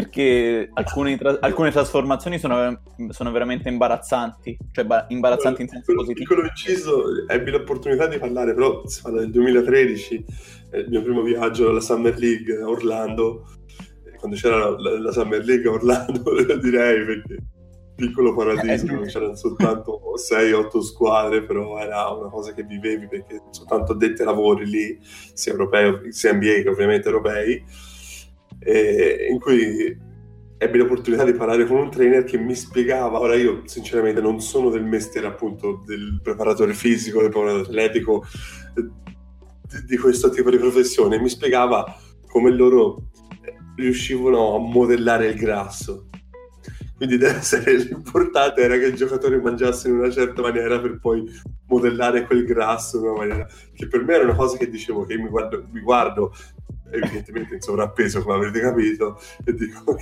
perché 0.04 0.70
alcune, 0.74 1.18
tra- 1.18 1.38
alcune 1.42 1.72
trasformazioni 1.72 2.40
sono, 2.40 2.82
sono 3.10 3.32
veramente 3.32 3.68
imbarazzanti, 3.68 4.58
cioè 4.72 4.86
ba- 4.86 5.06
imbarazzanti 5.10 5.64
in 5.64 5.68
senso 5.68 5.86
Quello- 5.86 6.02
positivo. 6.04 6.28
Piccolo 6.30 6.48
inciso, 6.48 7.04
ebbi 7.28 7.52
l'opportunità 7.52 8.08
di 8.08 8.18
parlare, 8.18 8.54
però 8.54 8.88
si 8.88 9.02
parla 9.02 9.20
del 9.20 9.32
2013, 9.32 10.26
eh, 10.72 10.80
il 10.80 10.90
mio 10.90 11.02
primo 11.04 11.22
viaggio 11.22 11.70
alla 11.70 11.82
Summer 11.82 12.18
League 12.18 12.62
a 12.62 12.68
Orlando, 12.70 13.46
eh, 14.06 14.18
quando 14.18 14.38
c'era 14.38 14.70
la, 14.70 15.00
la- 15.00 15.12
Summer 15.12 15.44
League 15.44 15.68
a 15.70 15.74
Orlando, 15.74 16.24
direi, 16.62 17.06
perché 17.06 17.38
piccolo 17.96 18.34
paradiso, 18.34 18.86
Eh, 19.02 19.08
c'erano 19.08 19.36
soltanto 19.36 20.00
6-8 20.16 20.80
squadre, 20.80 21.44
però 21.44 21.78
era 21.78 22.08
una 22.12 22.30
cosa 22.30 22.54
che 22.54 22.64
vivevi 22.64 23.10
perché 23.10 23.42
soltanto 23.50 23.92
addetti 23.92 24.22
ai 24.22 24.28
lavori 24.28 24.66
lì, 24.66 24.98
sia 25.34 25.52
europei, 25.52 26.14
sia 26.14 26.32
NBA 26.34 26.62
che 26.62 26.70
ovviamente 26.70 27.10
europei, 27.10 27.62
e 28.60 29.28
in 29.32 29.40
cui 29.40 30.08
ebbi 30.62 30.78
l'opportunità 30.78 31.24
di 31.24 31.34
parlare 31.34 31.66
con 31.66 31.78
un 31.78 31.90
trainer 31.90 32.26
che 32.26 32.38
mi 32.38 32.54
spiegava, 32.54 33.20
ora 33.20 33.36
io 33.36 33.62
sinceramente 33.66 34.20
non 34.20 34.42
sono 34.42 34.70
del 34.70 34.84
mestiere 34.84 35.28
appunto 35.28 35.82
del 35.86 36.20
preparatore 36.22 36.74
fisico, 36.74 37.22
del 37.22 37.30
preparatore 37.30 37.64
atletico, 37.64 38.26
eh, 38.76 38.90
di, 39.62 39.86
di 39.86 39.98
questo 39.98 40.30
tipo 40.30 40.50
di 40.50 40.58
professione, 40.58 41.20
mi 41.20 41.30
spiegava 41.30 41.96
come 42.28 42.52
loro 42.52 43.10
eh, 43.42 43.56
riuscivano 43.78 44.56
a 44.56 44.60
modellare 44.60 45.28
il 45.28 45.36
grasso. 45.36 46.08
Quindi 46.98 47.18
deve 47.18 47.38
essere 47.38 47.78
l'importante 47.78 48.60
era 48.60 48.78
che 48.78 48.88
i 48.88 48.96
giocatori 48.96 49.40
mangiassero 49.40 49.94
in 49.94 50.02
una 50.02 50.12
certa 50.12 50.42
maniera 50.42 50.82
per 50.82 51.00
poi 51.00 51.24
modellare 51.68 52.26
quel 52.26 52.44
grasso 52.44 52.98
in 52.98 53.04
una 53.04 53.14
maniera 53.14 53.48
che 53.74 53.88
per 53.88 54.04
me 54.04 54.16
era 54.16 54.26
una 54.26 54.36
cosa 54.36 54.58
che 54.58 54.70
dicevo 54.70 55.06
che 55.06 55.18
mi 55.18 55.30
guardo, 55.30 55.66
mi 55.72 55.80
guardo 55.80 56.34
evidentemente 56.92 57.56
in 57.56 57.62
sovrappeso 57.62 58.22
come 58.22 58.36
avrete 58.36 58.60
capito 58.60 59.20
e 59.46 59.54
dico 59.54 59.98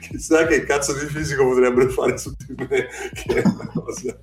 chissà 0.00 0.46
che 0.46 0.64
cazzo 0.64 0.92
di 0.94 1.06
fisico 1.06 1.44
potrebbero 1.44 1.88
fare 1.90 2.18
su 2.18 2.34
di 2.36 2.54
me 2.56 2.88
che 3.12 3.42
è 3.42 3.42
una 3.46 3.66
cosa 3.72 4.18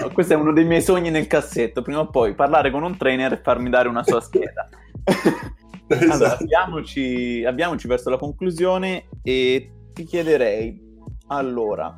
No, 0.00 0.10
questo 0.12 0.32
è 0.32 0.36
uno 0.36 0.52
dei 0.52 0.64
miei 0.64 0.82
sogni 0.82 1.10
nel 1.10 1.26
cassetto, 1.26 1.82
prima 1.82 2.00
o 2.00 2.08
poi 2.08 2.34
parlare 2.34 2.70
con 2.70 2.82
un 2.82 2.96
trainer 2.96 3.32
e 3.32 3.40
farmi 3.42 3.70
dare 3.70 3.88
una 3.88 4.02
sua 4.02 4.20
scheda. 4.20 4.68
Allora, 5.92 6.14
esatto. 6.14 6.44
abbiamoci, 6.44 7.44
abbiamoci 7.44 7.88
verso 7.88 8.10
la 8.10 8.16
conclusione 8.16 9.08
e 9.24 9.72
ti 9.92 10.04
chiederei, 10.04 10.80
allora, 11.26 11.92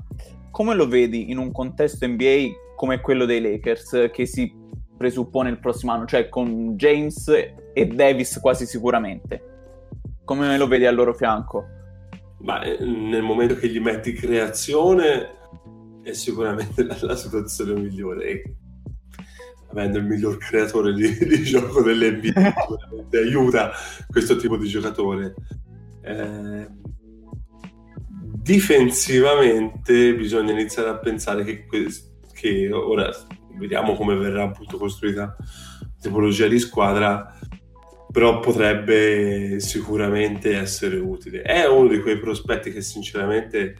come 0.51 0.75
lo 0.75 0.89
vedi 0.89 1.31
in 1.31 1.37
un 1.37 1.53
contesto 1.53 2.07
NBA 2.07 2.75
come 2.75 3.03
quello 3.03 3.27
dei 3.27 3.43
Lakers 3.43 4.09
che 4.11 4.25
si 4.25 4.51
presuppone 4.97 5.51
il 5.51 5.59
prossimo 5.59 5.93
anno, 5.93 6.07
cioè 6.07 6.31
con 6.31 6.75
James 6.75 7.31
e 7.73 7.87
Davis 7.87 8.39
quasi 8.41 8.67
sicuramente? 8.67 9.51
Come 10.25 10.57
lo 10.57 10.67
vedi 10.67 10.87
al 10.87 10.95
loro 10.95 11.15
fianco? 11.15 11.65
Ma 12.39 12.63
eh, 12.63 12.85
nel 12.85 13.23
momento 13.23 13.55
che 13.57 13.69
gli 13.69 13.81
metti 13.81 14.13
creazione 14.13 15.41
è 16.03 16.13
sicuramente 16.13 16.85
la, 16.85 16.97
la 17.01 17.17
situazione 17.17 17.75
migliore. 17.75 18.25
E 18.25 18.57
avendo 19.73 19.99
il 19.99 20.05
miglior 20.05 20.37
creatore 20.37 20.93
di, 20.93 21.17
di 21.27 21.43
gioco 21.43 21.83
dell'NBA 21.83 22.55
aiuta 23.19 23.73
questo 24.09 24.37
tipo 24.37 24.57
di 24.57 24.69
giocatore. 24.69 25.35
Eh, 26.03 26.69
difensivamente 28.43 30.15
bisogna 30.15 30.53
iniziare 30.53 30.89
a 30.89 30.99
pensare 30.99 31.45
che, 31.45 31.67
che 32.33 32.73
ora 32.73 33.09
vediamo 33.57 33.95
come 33.95 34.17
verrà 34.17 34.45
appunto 34.45 34.79
costruita 34.79 35.37
la 35.39 35.87
tipologia 36.01 36.49
di 36.49 36.59
squadra 36.59 37.39
però 38.13 38.39
potrebbe 38.39 39.59
sicuramente 39.59 40.57
essere 40.57 40.97
utile. 40.99 41.43
È 41.43 41.67
uno 41.67 41.89
di 41.89 42.01
quei 42.01 42.19
prospetti 42.19 42.71
che 42.71 42.83
sinceramente 42.83 43.75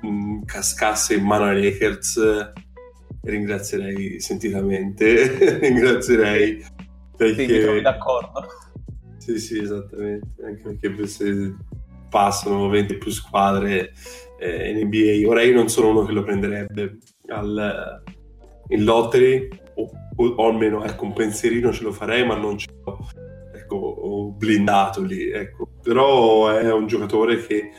mh, 0.00 0.44
cascasse 0.44 1.14
in 1.14 1.24
mano 1.24 1.44
ai 1.44 1.62
Lakers 1.62 2.52
ringrazierei 3.22 4.20
sentitamente, 4.20 5.58
ringrazierei 5.58 6.64
Perché... 7.16 7.76
Sì, 7.76 7.80
d'accordo. 7.80 8.46
Sì, 9.16 9.38
sì, 9.38 9.58
esattamente. 9.58 10.28
Anche 10.44 10.90
perché 10.90 11.06
se 11.06 11.54
passano 12.08 12.68
20 12.68 12.98
più 12.98 13.10
squadre 13.10 13.92
eh, 14.38 14.70
in 14.70 14.86
NBA, 14.86 15.28
ora 15.28 15.42
io 15.42 15.54
non 15.54 15.68
sono 15.68 15.88
uno 15.88 16.04
che 16.04 16.12
lo 16.12 16.22
prenderebbe 16.22 16.98
al, 17.28 18.02
in 18.68 18.84
lottery, 18.84 19.48
o, 19.74 19.90
o, 20.16 20.46
almeno 20.46 20.84
ecco, 20.84 21.04
un 21.04 21.12
pensierino 21.12 21.72
ce 21.72 21.82
lo 21.82 21.92
farei, 21.92 22.24
ma 22.24 22.36
non 22.36 22.58
ce 22.58 22.68
l'ho 22.84 22.98
ecco, 23.54 24.34
blindato 24.36 25.02
lì. 25.02 25.30
Ecco. 25.30 25.68
Però 25.82 26.48
è 26.48 26.72
un 26.72 26.86
giocatore 26.86 27.46
che 27.46 27.70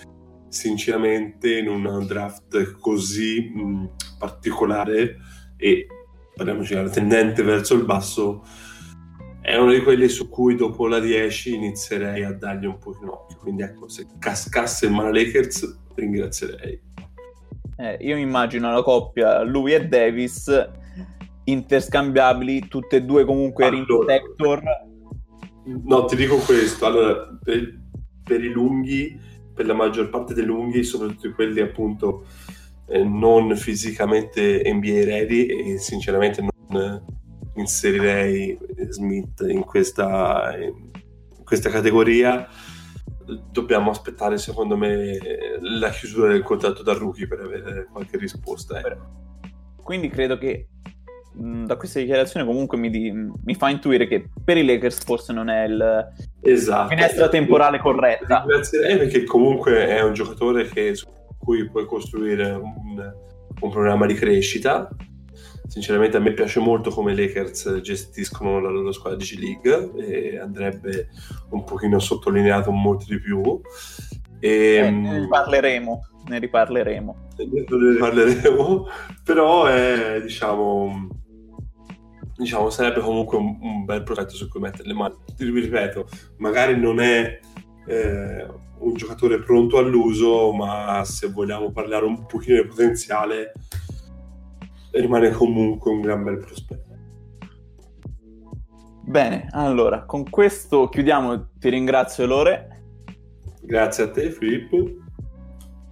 sinceramente 0.49 1.57
in 1.57 1.67
un 1.67 2.05
draft 2.07 2.77
così 2.79 3.51
mh, 3.53 3.89
particolare 4.17 5.17
e 5.57 5.87
parliamoci 6.33 6.73
la 6.73 6.89
tendente 6.89 7.43
verso 7.43 7.73
il 7.73 7.83
basso 7.83 8.45
è 9.41 9.55
uno 9.55 9.71
di 9.71 9.81
quelli 9.81 10.07
su 10.07 10.29
cui 10.29 10.55
dopo 10.55 10.87
la 10.87 10.99
10 10.99 11.55
inizierei 11.55 12.23
a 12.23 12.33
dargli 12.33 12.65
un 12.65 12.77
po' 12.77 12.97
in 13.01 13.07
occhio 13.07 13.37
quindi 13.37 13.63
ecco 13.63 13.87
se 13.87 14.05
cascasse 14.19 14.85
in 14.85 14.93
mano 14.93 15.11
Lakers 15.11 15.79
ringrazierei 15.95 16.81
eh, 17.77 17.97
io 18.01 18.17
immagino 18.17 18.71
la 18.71 18.83
coppia 18.83 19.41
lui 19.43 19.73
e 19.73 19.87
Davis 19.87 20.47
interscambiabili 21.47 22.67
tutte 22.67 22.97
e 22.97 23.03
due 23.03 23.25
comunque 23.25 23.65
allora, 23.65 23.85
protector 23.85 24.63
no 25.67 26.05
ti 26.05 26.15
dico 26.15 26.37
questo. 26.37 26.85
Allora 26.85 27.37
per, 27.43 27.79
per 28.23 28.43
i 28.43 28.49
lunghi 28.49 29.19
per 29.53 29.65
la 29.65 29.73
maggior 29.73 30.09
parte 30.09 30.33
dei 30.33 30.45
lunghi 30.45 30.83
soprattutto 30.83 31.33
quelli 31.33 31.59
appunto 31.59 32.25
eh, 32.87 33.03
non 33.03 33.55
fisicamente 33.55 34.61
NBA 34.65 35.03
ready 35.03 35.45
e 35.45 35.77
sinceramente 35.79 36.45
non 36.69 37.03
inserirei 37.55 38.57
Smith 38.89 39.43
in 39.47 39.63
questa, 39.63 40.55
in 40.57 41.43
questa 41.43 41.69
categoria. 41.69 42.47
Dobbiamo 43.51 43.89
aspettare 43.89 44.37
secondo 44.37 44.77
me 44.77 45.17
la 45.59 45.89
chiusura 45.89 46.31
del 46.31 46.43
contratto 46.43 46.81
da 46.83 46.93
rookie 46.93 47.27
per 47.27 47.39
avere 47.39 47.87
qualche 47.91 48.17
risposta 48.17 48.79
eh. 48.79 48.97
quindi 49.83 50.07
credo 50.07 50.37
che 50.37 50.69
da 51.39 51.75
questa 51.75 51.99
dichiarazione 51.99 52.45
comunque 52.45 52.77
mi, 52.77 52.89
di, 52.89 53.11
mi, 53.11 53.55
fa 53.55 53.69
intuire 53.69 54.07
che 54.07 54.29
per 54.43 54.57
i 54.57 54.65
Lakers 54.65 55.03
forse 55.03 55.33
non 55.33 55.49
è 55.49 55.65
il 55.65 56.07
esatto. 56.41 56.89
finestra 56.89 57.29
temporale 57.29 57.77
corretta 57.79 58.43
ringrazierei 58.45 58.97
perché 58.97 59.23
comunque 59.23 59.87
è 59.87 60.01
un 60.01 60.13
giocatore 60.13 60.67
che 60.67 60.95
su 60.95 61.05
cui 61.37 61.69
puoi 61.69 61.85
costruire 61.85 62.51
un, 62.51 63.13
un 63.61 63.69
programma 63.69 64.05
di 64.05 64.13
crescita. 64.13 64.89
Sinceramente 65.67 66.17
a 66.17 66.19
me 66.19 66.31
piace 66.31 66.59
molto 66.59 66.89
come 66.89 67.11
i 67.11 67.15
Lakers 67.15 67.79
gestiscono 67.81 68.59
la 68.59 68.69
loro 68.69 68.91
squadra 68.91 69.17
di 69.17 69.25
G-League 69.25 69.91
e 69.97 70.39
andrebbe 70.39 71.09
un 71.49 71.63
pochino 71.63 71.99
sottolineato 71.99 72.71
molto 72.71 73.05
di 73.07 73.19
più. 73.19 73.61
E, 74.39 74.49
eh, 74.49 74.89
ne 74.89 75.19
riparleremo, 75.19 76.07
ne 76.27 76.39
riparleremo. 76.39 77.15
Ne 77.37 77.91
riparleremo, 77.91 78.87
però 79.23 79.65
è, 79.65 80.19
diciamo, 80.21 81.07
diciamo, 82.37 82.69
sarebbe 82.69 83.01
comunque 83.01 83.37
un, 83.37 83.57
un, 83.59 83.85
bel 83.85 84.03
progetto 84.03 84.35
su 84.35 84.47
cui 84.47 84.59
mettere 84.59 84.87
le 84.87 84.93
mani. 84.93 85.15
Ti 85.35 85.49
ripeto, 85.49 86.07
magari 86.37 86.79
non 86.79 86.99
è 86.99 87.39
eh, 87.87 88.47
un 88.79 88.93
giocatore 88.93 89.41
pronto 89.41 89.77
all'uso, 89.77 90.51
ma 90.53 91.01
se 91.03 91.29
vogliamo 91.29 91.71
parlare 91.71 92.05
un 92.05 92.25
pochino 92.25 92.61
di 92.61 92.67
potenziale, 92.67 93.53
rimane 94.91 95.31
comunque 95.31 95.91
un 95.91 96.01
gran 96.01 96.23
bel 96.23 96.37
prospetto. 96.37 96.85
Bene, 99.03 99.47
allora, 99.51 100.03
con 100.03 100.29
questo 100.29 100.89
chiudiamo, 100.89 101.51
ti 101.57 101.69
ringrazio 101.69 102.25
Lore. 102.25 102.67
Grazie 103.61 104.03
a 104.03 104.11
te 104.11 104.31
Filippo. 104.31 104.85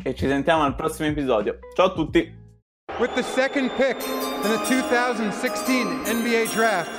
E 0.03 0.13
ci 0.13 0.27
sentiamo 0.27 0.63
al 0.63 0.75
prossimo 0.75 1.07
episodio. 1.07 1.59
Ciao 1.73 1.87
a 1.87 1.93
tutti! 1.93 2.44
With 2.97 3.13
the 3.13 3.23
second 3.23 3.71
pick 3.71 3.97
in 3.97 4.43
the 4.43 4.63
2016 4.69 6.05
NBA 6.05 6.49
Draft, 6.53 6.89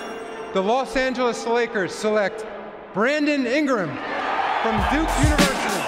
the 0.53 0.61
Los 0.61 0.95
Angeles 0.95 1.47
Lakers 1.47 1.95
select 1.95 2.45
Brandon 2.93 3.47
Ingram 3.47 3.89
from 4.63 4.77
Duke 4.93 5.09
University. 5.25 5.81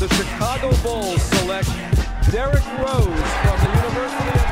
The 0.00 0.08
Chicago 0.12 0.74
Bulls 0.82 1.22
select 1.22 1.68
Derrick 2.32 2.66
Rose 2.80 3.30
from 3.44 3.60
the 3.62 3.70
University 3.78 4.30
of. 4.34 4.50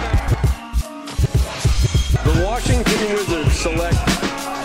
The 2.23 2.45
Washington 2.45 3.13
Wizards 3.13 3.55
select 3.59 3.99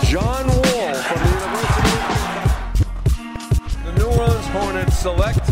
John 0.06 0.46
Wall 0.46 0.94
from 0.94 1.20
the 1.26 1.32
University 1.48 1.98
of. 2.06 2.86
The 3.86 3.92
New 3.98 4.10
Orleans 4.20 4.48
Hornets 4.50 5.00
select 5.00 5.50